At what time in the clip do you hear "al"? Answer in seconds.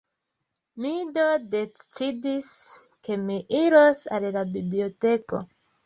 4.19-4.31